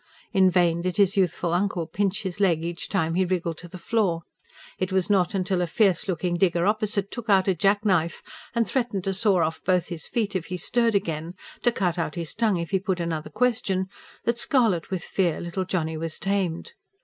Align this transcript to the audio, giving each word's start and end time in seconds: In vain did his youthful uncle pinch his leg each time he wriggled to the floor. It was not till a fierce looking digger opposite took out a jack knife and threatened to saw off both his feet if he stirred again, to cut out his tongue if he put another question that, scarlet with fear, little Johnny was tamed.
In 0.33 0.49
vain 0.49 0.81
did 0.81 0.97
his 0.97 1.15
youthful 1.15 1.53
uncle 1.53 1.85
pinch 1.85 2.23
his 2.23 2.39
leg 2.39 2.63
each 2.65 2.89
time 2.89 3.13
he 3.13 3.23
wriggled 3.23 3.59
to 3.59 3.67
the 3.67 3.77
floor. 3.77 4.23
It 4.79 4.91
was 4.91 5.11
not 5.11 5.35
till 5.45 5.61
a 5.61 5.67
fierce 5.67 6.07
looking 6.07 6.37
digger 6.37 6.65
opposite 6.65 7.11
took 7.11 7.29
out 7.29 7.47
a 7.47 7.53
jack 7.53 7.85
knife 7.85 8.23
and 8.55 8.65
threatened 8.67 9.03
to 9.03 9.13
saw 9.13 9.43
off 9.43 9.63
both 9.63 9.89
his 9.89 10.07
feet 10.07 10.35
if 10.35 10.47
he 10.47 10.57
stirred 10.57 10.95
again, 10.95 11.35
to 11.61 11.71
cut 11.71 11.99
out 11.99 12.15
his 12.15 12.33
tongue 12.33 12.57
if 12.57 12.71
he 12.71 12.79
put 12.79 12.99
another 12.99 13.29
question 13.29 13.89
that, 14.23 14.39
scarlet 14.39 14.89
with 14.89 15.03
fear, 15.03 15.39
little 15.39 15.65
Johnny 15.65 15.97
was 15.97 16.17
tamed. 16.17 16.73